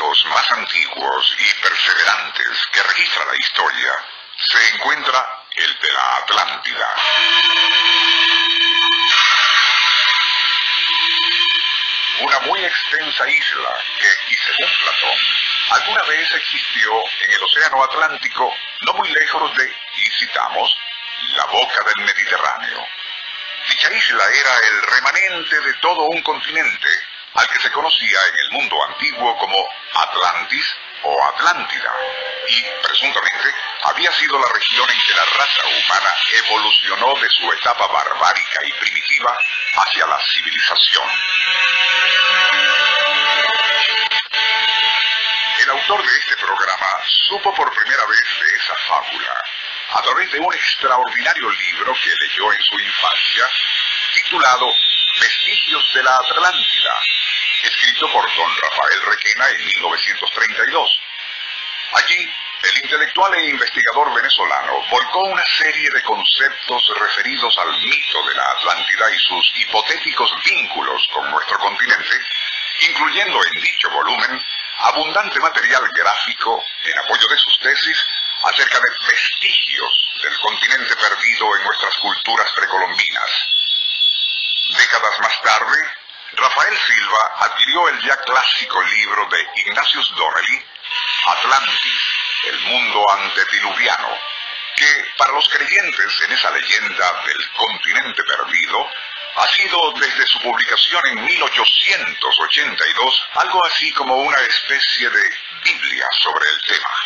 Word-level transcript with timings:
Más 0.00 0.50
antiguos 0.52 1.36
y 1.38 1.60
perseverantes 1.60 2.66
que 2.72 2.82
registra 2.82 3.22
la 3.26 3.36
historia, 3.36 3.92
se 4.34 4.74
encuentra 4.74 5.44
el 5.56 5.78
de 5.78 5.92
la 5.92 6.16
Atlántida. 6.16 6.94
Una 12.20 12.38
muy 12.40 12.64
extensa 12.64 13.28
isla 13.28 13.76
que, 13.98 14.32
y 14.32 14.36
según 14.36 14.74
Platón, 14.80 15.18
alguna 15.70 16.02
vez 16.04 16.30
existió 16.32 16.92
en 17.20 17.32
el 17.32 17.42
Océano 17.42 17.84
Atlántico, 17.84 18.54
no 18.86 18.94
muy 18.94 19.08
lejos 19.10 19.54
de, 19.58 19.76
y 19.96 20.10
citamos, 20.18 20.76
la 21.36 21.44
boca 21.44 21.84
del 21.84 22.06
Mediterráneo. 22.06 22.86
Dicha 23.68 23.92
isla 23.92 24.24
era 24.32 24.58
el 24.70 24.82
remanente 24.82 25.60
de 25.60 25.74
todo 25.74 26.06
un 26.06 26.22
continente, 26.22 26.88
al 27.34 27.48
que 27.48 27.58
se 27.60 27.70
conocía 27.70 28.18
en 28.28 28.36
el 28.44 28.50
mundo 28.52 28.76
antiguo 28.84 29.36
como 29.38 29.68
Atlantis 29.94 30.66
o 31.02 31.24
Atlántida, 31.24 31.92
y 32.48 32.62
presuntamente 32.82 33.54
había 33.84 34.12
sido 34.12 34.38
la 34.38 34.48
región 34.52 34.90
en 34.90 35.02
que 35.02 35.14
la 35.14 35.24
raza 35.24 35.62
humana 35.66 36.14
evolucionó 36.44 37.14
de 37.20 37.30
su 37.30 37.52
etapa 37.52 37.86
barbárica 37.86 38.60
y 38.66 38.72
primitiva 38.72 39.38
hacia 39.76 40.06
la 40.06 40.18
civilización. 40.32 41.08
El 45.60 45.70
autor 45.70 46.02
de 46.02 46.18
este 46.18 46.36
programa 46.36 47.00
supo 47.28 47.54
por 47.54 47.74
primera 47.74 48.06
vez 48.06 48.24
de 48.40 48.56
esa 48.56 48.74
fábula 48.88 49.44
a 49.92 50.02
través 50.02 50.30
de 50.32 50.40
un 50.40 50.54
extraordinario 50.54 51.50
libro 51.50 51.94
que 51.94 52.10
leyó 52.20 52.52
en 52.52 52.62
su 52.62 52.78
infancia, 52.78 53.48
titulado 54.14 54.72
Vestigios 55.20 55.94
de 55.94 56.02
la 56.02 56.16
Atlántida, 56.16 57.00
escrito 57.66 58.10
por 58.12 58.24
don 58.34 58.56
Rafael 58.56 59.02
Requena 59.02 59.48
en 59.50 59.66
1932. 59.66 61.00
Allí, 61.92 62.34
el 62.62 62.76
intelectual 62.84 63.34
e 63.34 63.48
investigador 63.48 64.14
venezolano 64.14 64.84
volcó 64.90 65.20
una 65.20 65.44
serie 65.58 65.90
de 65.90 66.02
conceptos 66.02 66.92
referidos 66.98 67.56
al 67.58 67.72
mito 67.82 68.22
de 68.28 68.34
la 68.34 68.50
Atlántida 68.52 69.10
y 69.14 69.18
sus 69.18 69.52
hipotéticos 69.56 70.30
vínculos 70.44 71.08
con 71.12 71.30
nuestro 71.30 71.58
continente, 71.58 72.20
incluyendo 72.88 73.40
en 73.44 73.62
dicho 73.62 73.90
volumen 73.90 74.44
abundante 74.78 75.40
material 75.40 75.88
gráfico 75.92 76.64
en 76.84 76.98
apoyo 76.98 77.26
de 77.28 77.36
sus 77.38 77.58
tesis 77.60 78.04
acerca 78.44 78.78
de 78.78 79.06
vestigios 79.10 79.90
del 80.22 80.38
continente 80.40 80.96
perdido 80.96 81.56
en 81.56 81.64
nuestras 81.64 81.96
culturas 81.98 82.50
precolombinas. 82.52 83.30
Décadas 84.76 85.20
más 85.20 85.42
tarde, 85.42 85.99
Rafael 86.32 86.78
Silva 86.86 87.32
adquirió 87.40 87.88
el 87.88 88.00
ya 88.02 88.16
clásico 88.18 88.80
libro 88.82 89.26
de 89.26 89.46
Ignatius 89.56 90.14
Donnelly, 90.16 90.64
Atlantis, 91.26 92.00
el 92.44 92.58
mundo 92.60 93.04
antediluviano, 93.10 94.16
que 94.76 95.12
para 95.16 95.32
los 95.32 95.48
creyentes 95.48 96.20
en 96.22 96.32
esa 96.32 96.50
leyenda 96.50 97.22
del 97.26 97.50
continente 97.52 98.22
perdido, 98.24 98.90
ha 99.36 99.46
sido 99.48 99.92
desde 99.92 100.26
su 100.26 100.40
publicación 100.40 101.06
en 101.08 101.24
1882 101.24 103.28
algo 103.34 103.64
así 103.66 103.92
como 103.92 104.16
una 104.16 104.40
especie 104.42 105.08
de 105.08 105.30
Biblia 105.64 106.08
sobre 106.22 106.48
el 106.48 106.60
tema. 106.62 106.96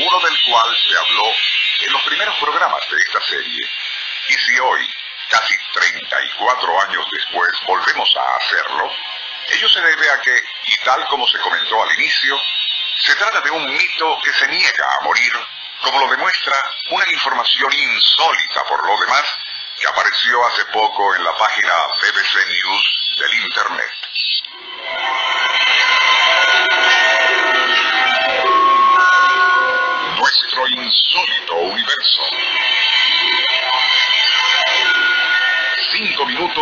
Uno 0.00 0.20
del 0.20 0.42
cual 0.42 0.76
se 0.88 0.96
habló 0.96 1.32
en 1.80 1.92
los 1.92 2.02
primeros 2.02 2.36
programas 2.38 2.88
de 2.90 2.98
esta 2.98 3.20
serie, 3.22 3.68
y 4.28 4.34
si 4.34 4.58
hoy, 4.58 4.94
casi 5.30 5.54
34 5.72 6.80
años 6.82 7.06
después, 7.12 7.50
volvemos 7.66 8.16
a 8.16 8.36
hacerlo, 8.36 8.90
ello 9.48 9.68
se 9.68 9.80
debe 9.80 10.10
a 10.10 10.20
que, 10.20 10.44
y 10.66 10.76
tal 10.84 11.06
como 11.06 11.26
se 11.26 11.38
comentó 11.38 11.82
al 11.82 11.94
inicio, 11.94 12.38
se 13.00 13.14
trata 13.16 13.40
de 13.40 13.50
un 13.50 13.64
mito 13.64 14.18
que 14.22 14.32
se 14.32 14.46
niega 14.48 14.86
a 15.00 15.04
morir, 15.04 15.32
como 15.82 16.00
lo 16.00 16.10
demuestra 16.10 16.52
una 16.90 17.10
información 17.10 17.72
insólita 17.72 18.64
por 18.64 18.86
lo 18.86 18.98
demás 19.00 19.24
que 19.78 19.86
apareció 19.86 20.46
hace 20.46 20.64
poco 20.66 21.14
en 21.14 21.24
la 21.24 21.36
página 21.36 21.72
BBC 22.02 22.46
News 22.48 23.14
del 23.18 23.34
Internet. 23.34 23.57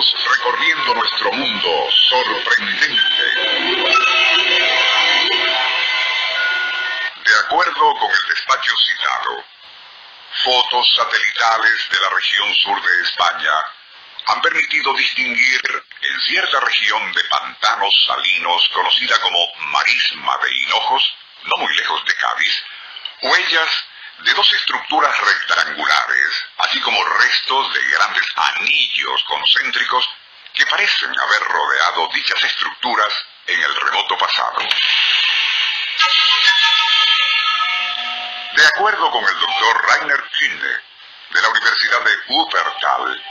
Recorriendo 0.00 0.94
nuestro 0.94 1.32
mundo 1.32 1.88
sorprendente. 2.08 3.24
De 7.24 7.38
acuerdo 7.44 7.94
con 7.98 8.10
el 8.10 8.34
despacho 8.34 8.72
citado, 8.86 9.44
fotos 10.44 10.94
satelitales 10.96 11.88
de 11.90 12.00
la 12.00 12.08
región 12.08 12.54
sur 12.54 12.82
de 12.82 13.02
España 13.02 13.52
han 14.28 14.40
permitido 14.40 14.94
distinguir 14.94 15.60
en 16.00 16.20
cierta 16.22 16.60
región 16.60 17.12
de 17.12 17.24
pantanos 17.24 17.92
salinos 18.06 18.70
conocida 18.72 19.20
como 19.20 19.38
Marisma 19.72 20.38
de 20.42 20.56
Hinojos, 20.56 21.14
no 21.44 21.56
muy 21.58 21.76
lejos 21.76 22.02
de 22.06 22.14
Cádiz, 22.14 22.64
huellas 23.20 23.84
dos 24.42 24.52
estructuras 24.54 25.16
rectangulares, 25.20 26.44
así 26.58 26.80
como 26.80 27.04
restos 27.04 27.74
de 27.74 27.88
grandes 27.90 28.26
anillos 28.34 29.24
concéntricos 29.28 30.08
que 30.54 30.66
parecen 30.66 31.10
haber 31.16 31.42
rodeado 31.44 32.08
dichas 32.12 32.42
estructuras 32.42 33.12
en 33.46 33.62
el 33.62 33.74
remoto 33.76 34.18
pasado. 34.18 34.58
De 38.56 38.66
acuerdo 38.66 39.10
con 39.12 39.24
el 39.24 39.38
doctor 39.38 39.86
Rainer 39.86 40.24
Kühne, 40.32 40.80
de 41.30 41.42
la 41.42 41.48
Universidad 41.48 42.00
de 42.02 42.16
Wuppertal, 42.28 43.24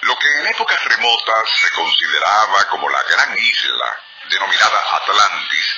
lo 0.00 0.18
que 0.18 0.28
en 0.38 0.46
épocas 0.46 0.82
remotas 0.84 1.50
se 1.60 1.70
consideraba 1.72 2.68
como 2.68 2.88
la 2.88 3.02
gran 3.02 3.36
isla, 3.36 4.00
denominada 4.30 4.96
Atlantis, 4.96 5.76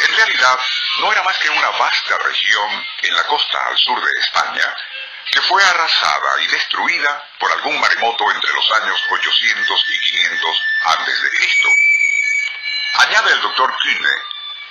en 0.00 0.16
realidad 0.16 0.58
no 0.98 1.12
era 1.12 1.22
más 1.22 1.38
que 1.38 1.50
una 1.50 1.70
vasta 1.70 2.18
región 2.18 2.86
en 3.02 3.14
la 3.14 3.24
costa 3.24 3.66
al 3.66 3.76
sur 3.76 4.02
de 4.02 4.20
España 4.20 4.76
que 5.30 5.40
fue 5.42 5.62
arrasada 5.62 6.42
y 6.42 6.46
destruida 6.48 7.28
por 7.38 7.52
algún 7.52 7.78
maremoto 7.80 8.30
entre 8.32 8.52
los 8.52 8.72
años 8.82 9.00
800 9.10 9.84
y 9.88 10.00
500 10.00 10.62
antes 10.86 11.22
de 11.22 11.30
Cristo. 11.30 11.68
Añade 12.94 13.32
el 13.32 13.40
doctor 13.42 13.76
Kühne 13.78 14.22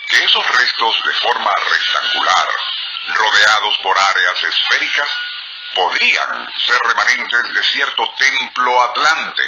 que 0.09 0.23
esos 0.23 0.57
restos 0.57 1.03
de 1.05 1.13
forma 1.13 1.51
rectangular, 1.69 2.47
rodeados 3.13 3.77
por 3.83 3.97
áreas 3.97 4.43
esféricas, 4.43 5.09
podrían 5.75 6.51
ser 6.65 6.79
remanentes 6.83 7.53
de 7.53 7.63
cierto 7.63 8.13
templo 8.17 8.81
atlante, 8.83 9.43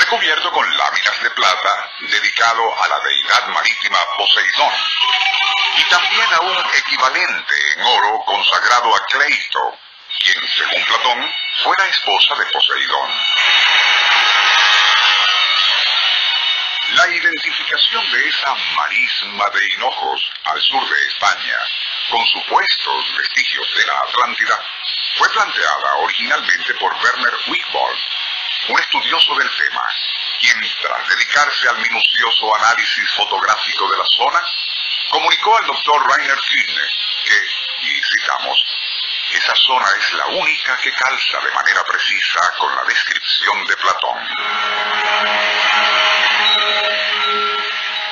recubierto 0.00 0.50
con 0.52 0.76
láminas 0.76 1.22
de 1.22 1.30
plata 1.30 1.90
dedicado 2.00 2.82
a 2.82 2.88
la 2.88 3.00
deidad 3.00 3.46
marítima 3.48 3.98
Poseidón, 4.16 4.72
y 5.76 5.84
también 5.84 6.34
a 6.34 6.40
un 6.40 6.56
equivalente 6.74 7.54
en 7.76 7.82
oro 7.82 8.22
consagrado 8.24 8.94
a 8.94 9.04
Cleito, 9.06 9.78
quien, 10.18 10.48
según 10.56 10.84
Platón, 10.84 11.32
fue 11.62 11.74
la 11.78 11.86
esposa 11.86 12.34
de 12.36 12.46
Poseidón. 12.46 13.10
La 16.94 17.08
identificación 17.08 18.10
de 18.10 18.28
esa 18.28 18.54
marisma 18.76 19.50
de 19.50 19.68
hinojos 19.74 20.32
al 20.44 20.60
sur 20.62 20.88
de 20.88 21.06
España, 21.08 21.58
con 22.10 22.26
supuestos 22.26 23.16
vestigios 23.18 23.74
de 23.76 23.86
la 23.86 24.00
Atlántida, 24.00 24.58
fue 25.18 25.28
planteada 25.30 25.96
originalmente 25.96 26.74
por 26.74 26.94
Werner 26.94 27.34
Wigbold, 27.48 27.98
un 28.68 28.78
estudioso 28.78 29.34
del 29.36 29.50
tema, 29.56 29.82
quien 30.40 30.60
tras 30.82 31.08
dedicarse 31.08 31.68
al 31.68 31.78
minucioso 31.78 32.54
análisis 32.56 33.10
fotográfico 33.16 33.90
de 33.90 33.98
la 33.98 34.04
zona, 34.16 34.40
comunicó 35.10 35.56
al 35.56 35.66
doctor 35.66 36.06
Rainer 36.06 36.36
Kühne 36.36 36.88
que, 37.24 37.86
y 37.86 38.02
citamos, 38.02 38.64
esa 39.32 39.54
zona 39.56 39.86
es 39.98 40.12
la 40.14 40.26
única 40.26 40.76
que 40.78 40.92
calza 40.92 41.40
de 41.40 41.52
manera 41.52 41.84
precisa 41.84 42.40
con 42.58 42.74
la 42.76 42.84
descripción 42.84 43.66
de 43.66 43.76
Platón. 43.76 44.28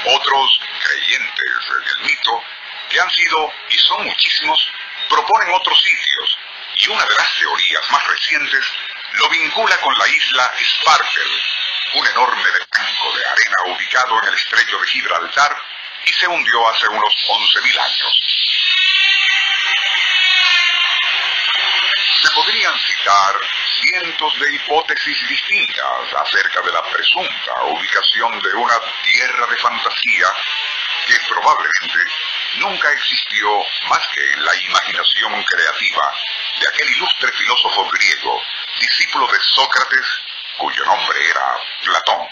Otros, 0.06 0.60
creyentes 0.82 1.54
en 1.68 1.88
el 1.88 2.06
mito, 2.06 2.42
que 2.88 3.00
han 3.00 3.10
sido 3.10 3.52
y 3.68 3.78
son 3.78 4.04
muchísimos, 4.04 4.70
proponen 5.08 5.54
otros 5.54 5.82
sitios, 5.82 6.38
y 6.76 6.88
una 6.88 7.04
de 7.04 7.14
las 7.14 7.34
teorías 7.36 7.90
más 7.90 8.06
recientes 8.06 8.64
lo 9.12 9.28
vincula 9.28 9.76
con 9.78 9.96
la 9.98 10.08
isla 10.08 10.52
Spartel, 10.58 11.42
un 11.94 12.06
enorme 12.06 12.50
banco 12.72 13.16
de 13.16 13.26
arena 13.26 13.74
ubicado 13.74 14.22
en 14.22 14.28
el 14.28 14.34
estrecho 14.34 14.78
de 14.78 14.86
Gibraltar 14.88 15.56
y 16.04 16.12
se 16.12 16.28
hundió 16.28 16.68
hace 16.68 16.88
unos 16.88 17.14
11.000 17.28 17.80
años. 17.80 18.20
Se 22.22 22.30
podrían 22.30 22.78
citar 22.78 23.34
cientos 23.80 24.40
de 24.40 24.54
hipótesis 24.54 25.28
distintas 25.28 26.14
acerca 26.18 26.60
de 26.62 26.72
la 26.72 26.82
presunta 26.82 27.62
ubicación 27.64 28.40
de 28.40 28.54
una 28.54 28.80
tierra 29.02 29.46
de 29.46 29.56
fantasía 29.58 30.26
que 31.06 31.16
probablemente 31.28 31.98
nunca 32.56 32.92
existió 32.92 33.48
más 33.88 34.06
que 34.08 34.32
en 34.32 34.44
la 34.44 34.56
imaginación 34.56 35.44
creativa 35.44 36.14
de 36.60 36.68
aquel 36.68 36.90
ilustre 36.90 37.32
filósofo 37.32 37.88
griego, 37.90 38.42
discípulo 38.80 39.26
de 39.28 39.38
Sócrates, 39.54 40.06
cuyo 40.58 40.84
nombre 40.84 41.30
era 41.30 41.58
Platón. 41.84 42.26